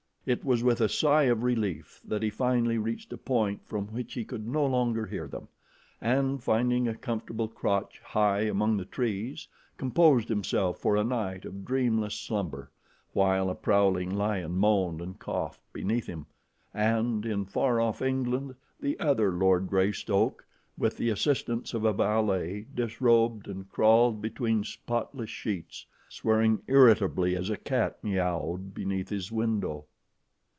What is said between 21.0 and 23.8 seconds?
assistance of a valet, disrobed and